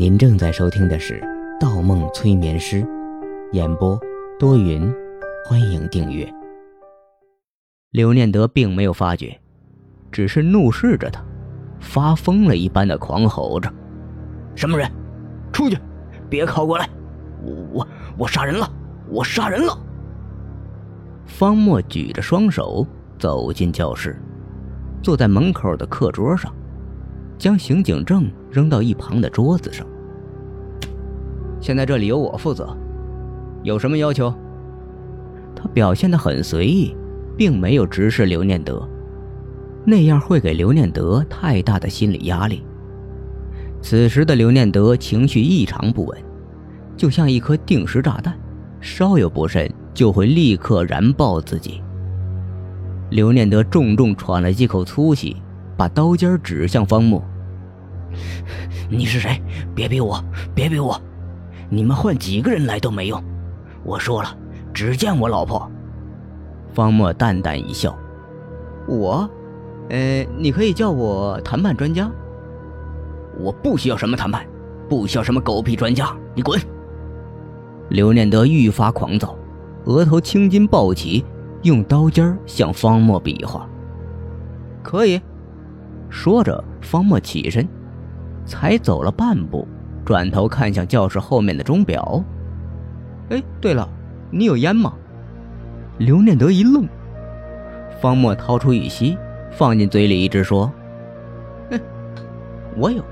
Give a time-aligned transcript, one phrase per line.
[0.00, 1.20] 您正在收听的是
[1.60, 2.82] 《盗梦催眠师》，
[3.52, 4.00] 演播
[4.38, 4.90] 多云，
[5.44, 6.26] 欢迎订阅。
[7.90, 9.38] 刘念德并没有发觉，
[10.10, 11.22] 只是怒视着他，
[11.80, 13.70] 发疯了一般的狂吼着
[14.56, 14.90] ：“什么人？
[15.52, 15.76] 出去！
[16.30, 16.88] 别靠过来！
[17.42, 17.88] 我我
[18.20, 18.66] 我杀人了！
[19.06, 19.78] 我杀人了！”
[21.28, 22.86] 方墨举着双手
[23.18, 24.18] 走进教室，
[25.02, 26.50] 坐在门口的课桌上。
[27.40, 29.86] 将刑警证扔到一旁的桌子上。
[31.58, 32.76] 现在这里由我负责，
[33.62, 34.32] 有什么要求？
[35.56, 36.94] 他表现得很随意，
[37.38, 38.86] 并没有直视刘念德，
[39.86, 42.62] 那样会给刘念德太大的心理压力。
[43.80, 46.18] 此时的刘念德情绪异常不稳，
[46.94, 48.38] 就像一颗定时炸弹，
[48.82, 51.82] 稍有不慎就会立刻燃爆自己。
[53.08, 55.36] 刘念德重重喘了几口粗气，
[55.74, 57.22] 把刀尖指向方木。
[58.88, 59.40] 你是谁？
[59.74, 60.22] 别逼我！
[60.54, 61.00] 别逼我！
[61.68, 63.22] 你们换几个人来都没用。
[63.84, 64.36] 我说了，
[64.74, 65.70] 只见我老婆。
[66.72, 67.96] 方墨淡淡一笑
[68.86, 69.28] ：“我，
[69.88, 72.10] 呃，你可以叫我谈判专家。
[73.38, 74.44] 我不需要什么谈判，
[74.88, 76.14] 不需要什么狗屁专家。
[76.34, 76.60] 你滚！”
[77.90, 79.36] 刘念德愈发狂躁，
[79.84, 81.24] 额头青筋暴起，
[81.62, 83.68] 用刀尖向方墨比划。
[84.82, 85.20] 可以，
[86.08, 87.66] 说着，方墨起身。
[88.44, 89.66] 才走了半步，
[90.04, 92.22] 转头看向教室后面的钟表。
[93.30, 93.88] 哎，对了，
[94.30, 94.92] 你有烟吗？
[95.98, 96.88] 刘念德一愣。
[98.00, 99.16] 方墨掏出一吸，
[99.50, 100.72] 放进嘴里，一直说
[101.70, 101.78] ：“哼，
[102.76, 103.04] 我有。”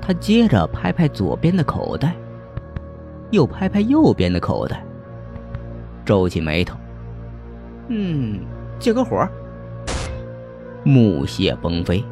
[0.00, 2.14] 他接着拍拍左边的口袋，
[3.30, 4.82] 又拍拍右边的口袋，
[6.04, 6.76] 皱起眉头
[7.88, 8.40] ：“嗯，
[8.78, 9.28] 借个火。”
[10.84, 12.02] 木屑崩飞。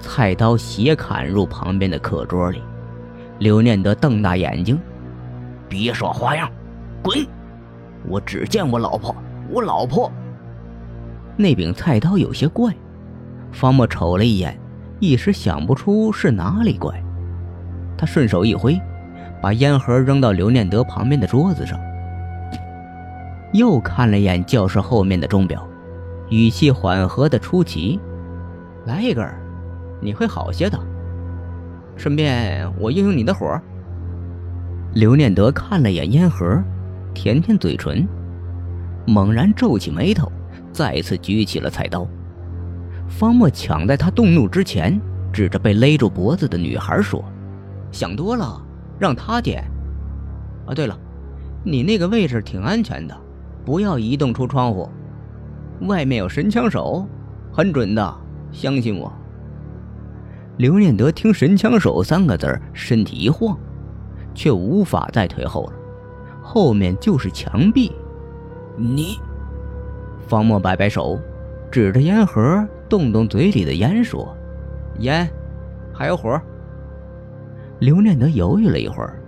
[0.00, 2.62] 菜刀斜砍入旁边的课桌里，
[3.38, 4.78] 刘念德瞪大眼睛
[5.68, 6.50] ：“别耍花样，
[7.02, 7.18] 滚！
[8.08, 9.14] 我只见我老婆，
[9.50, 10.10] 我老婆。”
[11.36, 12.74] 那柄菜刀有些怪，
[13.52, 14.58] 方墨瞅了一眼，
[14.98, 17.00] 一时想不出是哪里怪。
[17.96, 18.78] 他顺手一挥，
[19.40, 21.78] 把烟盒扔到刘念德旁边的桌子上，
[23.52, 25.66] 又看了一眼教室后面的钟表，
[26.28, 28.00] 语气缓和的出奇
[28.84, 29.26] ：“来一根。”
[30.00, 30.78] 你会好些的。
[31.96, 33.60] 顺便，我用用你的火。
[34.94, 36.62] 刘念德看了眼烟盒，
[37.14, 38.08] 舔舔嘴唇，
[39.06, 40.30] 猛然皱起眉头，
[40.72, 42.06] 再次举起了菜刀。
[43.06, 45.00] 方墨抢在他动怒之前，
[45.32, 47.22] 指着被勒住脖子的女孩说
[47.92, 48.60] ：“想多了，
[48.98, 49.62] 让他点。
[50.66, 50.98] 啊，对了，
[51.62, 53.16] 你那个位置挺安全的，
[53.64, 54.88] 不要移动出窗户。
[55.82, 57.06] 外面有神枪手，
[57.52, 58.16] 很准的，
[58.50, 59.12] 相信我。”
[60.60, 63.58] 刘念德听“神枪手”三个字身体一晃，
[64.34, 65.72] 却无法再退后了。
[66.42, 67.90] 后面就是墙壁。
[68.76, 69.18] 你，
[70.28, 71.18] 方墨摆摆手，
[71.70, 74.36] 指着烟盒，动动嘴里的烟说
[75.00, 75.26] ：“烟，
[75.94, 76.38] 还有火。”
[77.80, 79.18] 刘念德犹豫了一会儿，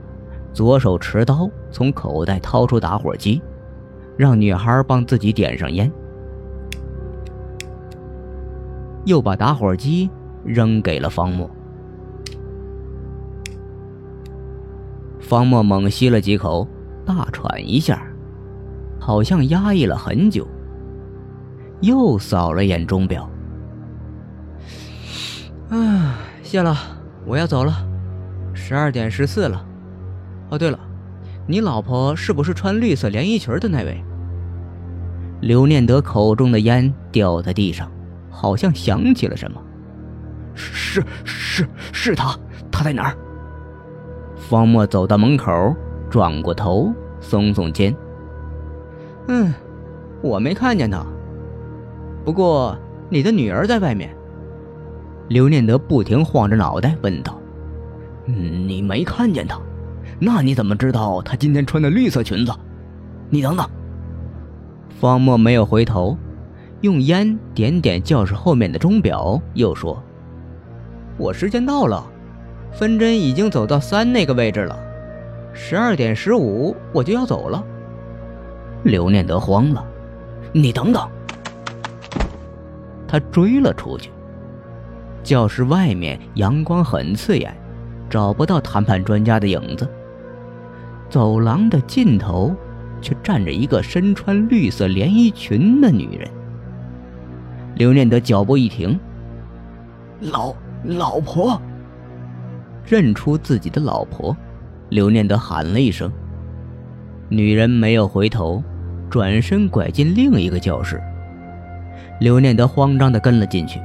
[0.52, 3.40] 左手持刀从口袋掏出打火机，
[4.18, 5.90] 让女孩帮自己点上烟，
[9.06, 10.10] 又把打火机。
[10.44, 11.50] 扔给了方墨。
[15.20, 16.66] 方墨猛吸了几口，
[17.06, 18.02] 大喘一下，
[19.00, 20.46] 好像压抑了很久。
[21.80, 23.28] 又扫了眼钟表，
[25.68, 26.76] 啊，谢了，
[27.26, 27.72] 我要走了，
[28.54, 29.66] 十二点十四了。
[30.50, 30.78] 哦，对了，
[31.46, 34.00] 你老婆是不是穿绿色连衣裙的那位？
[35.40, 37.90] 刘念德口中的烟掉在地上，
[38.30, 39.60] 好像想起了什么。
[40.54, 42.36] 是是是他，
[42.70, 43.16] 他在哪儿？
[44.36, 45.74] 方墨走到门口，
[46.10, 47.94] 转过头，耸耸肩。
[49.28, 49.52] 嗯，
[50.20, 51.04] 我没看见他。
[52.24, 52.76] 不过
[53.08, 54.14] 你的女儿在外面。
[55.28, 57.40] 刘念德不停晃着脑袋问道
[58.26, 59.58] ：“你没看见他？
[60.18, 62.52] 那你怎么知道他今天穿的绿色裙子？
[63.30, 63.66] 你等等。”
[65.00, 66.18] 方墨没有回头，
[66.82, 70.02] 用烟点点教室后面的钟表，又说。
[71.18, 72.04] 我时间到了，
[72.72, 74.78] 分针已经走到三那个位置了，
[75.52, 77.62] 十二点十五我就要走了。
[78.82, 79.84] 刘念德慌了，
[80.52, 81.08] 你等等！
[83.06, 84.10] 他追了出去。
[85.22, 87.54] 教室外面阳光很刺眼，
[88.10, 89.88] 找不到谈判专家的影子。
[91.08, 92.56] 走廊的尽头，
[93.02, 96.28] 却站着一个身穿绿色连衣裙的女人。
[97.74, 98.98] 刘念德脚步一停，
[100.20, 100.54] 老。
[100.84, 101.60] 老婆，
[102.84, 104.36] 认出自己的老婆，
[104.88, 106.10] 刘念德喊了一声。
[107.28, 108.62] 女人没有回头，
[109.08, 111.00] 转身拐进另一个教室。
[112.18, 113.80] 刘念德慌张地跟了进去。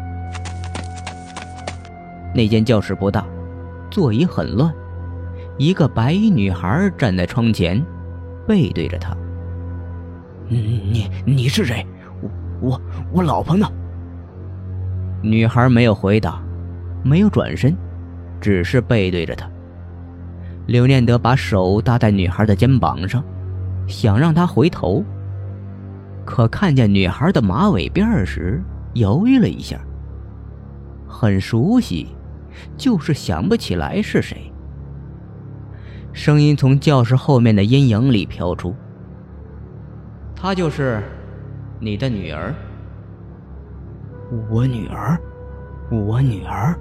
[2.34, 3.24] 那间教室不大，
[3.92, 4.74] 座椅很乱，
[5.58, 7.84] 一个白衣女孩站在窗前，
[8.48, 9.16] 背对着他。
[10.48, 11.86] 你你是谁？
[12.22, 12.30] 我
[12.60, 12.82] 我
[13.14, 13.70] 我老婆呢？
[15.22, 16.42] 女孩没有回答，
[17.04, 17.76] 没有转身，
[18.42, 19.50] 只是背对着他。
[20.66, 23.24] 刘念德把手搭在女孩的肩膀上，
[23.88, 25.04] 想让她回头。
[26.26, 28.62] 可看见女孩的马尾辫时，
[28.94, 29.80] 犹豫了一下。
[31.08, 32.08] 很熟悉，
[32.76, 34.52] 就是想不起来是谁。
[36.12, 38.76] 声音从教室后面的阴影里飘出
[40.36, 41.02] ：“她就是
[41.80, 42.54] 你的女儿。”
[44.52, 45.18] 我女儿，
[45.90, 46.78] 我女儿，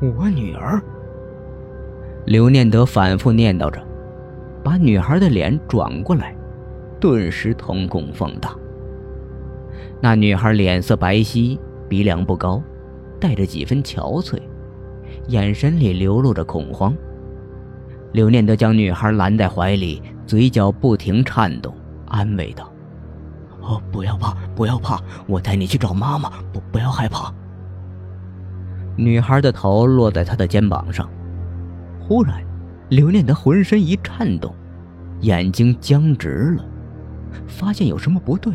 [0.00, 0.82] 我女儿。
[2.26, 3.80] 刘念德反复念叨着，
[4.62, 6.36] 把女孩的脸转过来，
[7.00, 8.54] 顿时瞳孔放大。
[10.00, 11.58] 那女孩脸色白皙，
[11.88, 12.62] 鼻梁不高，
[13.20, 14.38] 带着几分憔悴，
[15.28, 16.94] 眼神里流露着恐慌。
[18.12, 21.74] 刘念德将女孩揽在怀里，嘴角不停颤动，
[22.06, 22.70] 安慰道。
[23.62, 26.30] 哦，不要怕，不要怕，我带你去找妈妈。
[26.52, 27.32] 不，不要害怕。
[28.96, 31.08] 女孩的头落在他的肩膀上。
[32.00, 32.42] 忽然，
[32.88, 34.54] 刘念德浑身一颤动，
[35.20, 36.64] 眼睛僵直了，
[37.46, 38.54] 发现有什么不对。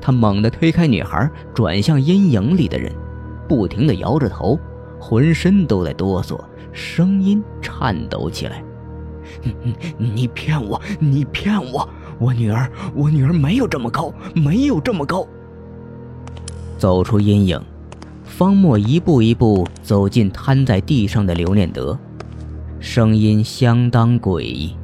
[0.00, 2.92] 他猛地推开女孩，转向阴影里的人，
[3.48, 4.58] 不停地摇着头，
[5.00, 6.38] 浑身都在哆嗦，
[6.72, 8.62] 声音颤抖起来
[9.42, 15.24] ：“你你骗我，你骗我！”我女儿，我女儿没有这么高，没有这么高。
[16.76, 17.60] 走出阴影，
[18.38, 21.98] 方墨一步一步走进瘫在地上的刘念德，
[22.78, 24.76] 声音相当诡异：“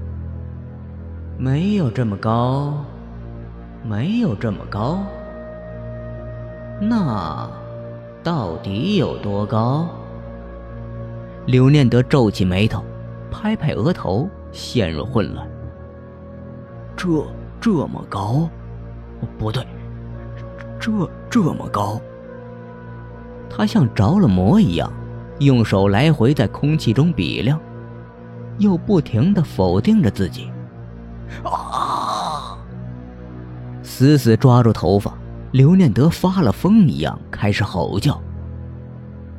[1.39, 2.85] 没有这么高，
[3.85, 4.99] 没有这么高。
[6.81, 7.49] 那
[8.25, 9.87] 到底有多高？”
[11.47, 12.83] 刘念德皱起眉头，
[13.31, 15.49] 拍拍额头，陷入混乱。
[16.97, 17.07] 这
[17.61, 18.51] 这么高？
[19.39, 19.65] 不对，
[20.81, 20.91] 这
[21.31, 22.01] 这么高。
[23.57, 24.93] 他像着了魔一样，
[25.39, 27.59] 用手来回在空气中比量，
[28.59, 30.51] 又不停的否定着自己。
[31.45, 32.59] 啊！
[33.83, 35.15] 死死抓住头发，
[35.53, 38.21] 刘念德发了疯一样开始吼叫。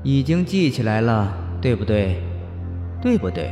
[0.02, 2.24] 已经记起来了，对不对？
[3.02, 3.52] 对不对？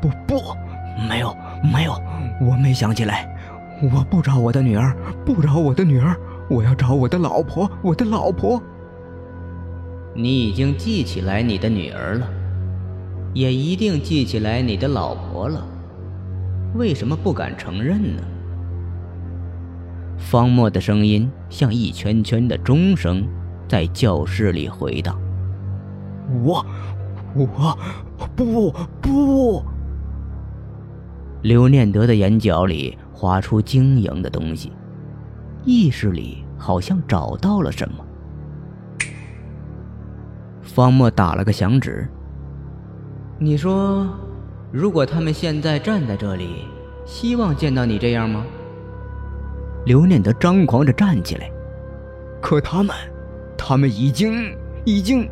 [0.00, 0.40] 不不，
[1.08, 1.34] 没有
[1.72, 1.92] 没有。
[2.40, 3.28] 我没想起来，
[3.82, 4.94] 我不找我的女儿，
[5.24, 6.14] 不找我的女儿，
[6.48, 8.62] 我要找我的老婆，我的老婆。
[10.18, 12.26] 你已经记起来你的女儿了，
[13.34, 15.62] 也一定记起来你的老婆了，
[16.74, 18.22] 为什么不敢承认呢？
[20.16, 23.28] 方墨的声音像一圈圈的钟声，
[23.68, 25.20] 在教室里回荡。
[26.42, 26.64] 我，
[27.34, 27.78] 我，
[28.34, 28.72] 不
[29.02, 29.62] 不。
[31.42, 34.72] 刘念德的眼角里划出晶莹的东西，
[35.66, 38.05] 意识里好像找到了什么。
[40.76, 42.06] 方墨打了个响指。
[43.38, 44.06] 你说，
[44.70, 46.66] 如果他们现在站在这里，
[47.06, 48.44] 希望见到你这样吗？
[49.86, 51.50] 刘念德张狂着站起来。
[52.42, 52.94] 可他们，
[53.56, 55.26] 他们已经，已经。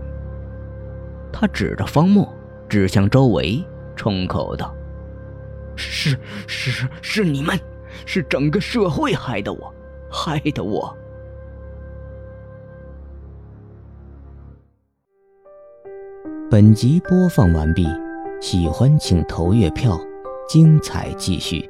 [1.31, 2.27] 他指着方墨，
[2.67, 3.63] 指向周围，
[3.95, 4.75] 冲口道。
[5.77, 7.61] 是是是你们，
[8.07, 9.75] 是整个社会害的我，
[10.11, 10.97] 害的我。
[16.55, 17.85] 本集播放完毕，
[18.41, 20.01] 喜欢请投月票，
[20.49, 21.69] 精彩继续。